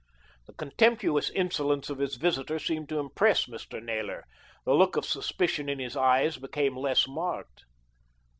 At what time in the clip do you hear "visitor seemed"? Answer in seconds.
2.15-2.89